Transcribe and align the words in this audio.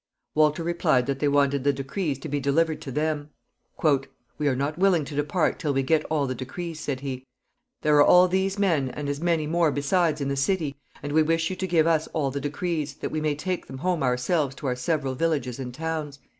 Walter 0.33 0.63
replied 0.63 1.05
that 1.05 1.19
they 1.19 1.27
wanted 1.27 1.63
the 1.63 1.71
decrees 1.71 2.17
to 2.17 2.27
be 2.27 2.39
delivered 2.39 2.81
to 2.81 2.91
them. 2.91 3.29
"We 4.39 4.47
are 4.47 4.55
not 4.55 4.79
willing 4.79 5.05
to 5.05 5.13
depart 5.15 5.59
till 5.59 5.73
we 5.75 5.83
get 5.83 6.03
all 6.05 6.25
the 6.25 6.33
decrees," 6.33 6.79
said 6.79 7.01
he. 7.01 7.27
"There 7.83 7.97
are 7.97 8.03
all 8.03 8.27
these 8.27 8.57
men, 8.57 8.89
and 8.89 9.07
as 9.07 9.21
many 9.21 9.45
more 9.45 9.71
besides 9.71 10.19
in 10.19 10.27
the 10.27 10.35
city, 10.35 10.75
and 11.03 11.11
we 11.11 11.21
wish 11.21 11.51
you 11.51 11.55
to 11.55 11.67
give 11.67 11.85
us 11.85 12.07
all 12.13 12.31
the 12.31 12.41
decrees, 12.41 12.95
that 12.95 13.11
we 13.11 13.21
may 13.21 13.35
take 13.35 13.67
them 13.67 13.77
home 13.77 14.01
ourselves 14.01 14.55
to 14.55 14.65
our 14.65 14.75
several 14.75 15.13
villages 15.13 15.59
and 15.59 15.71
towns." 15.71 16.17